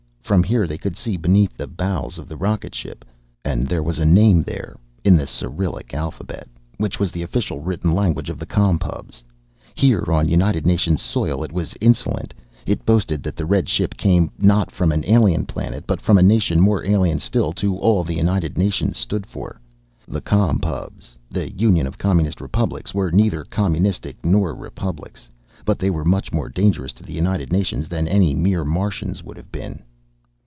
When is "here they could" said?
0.43-0.95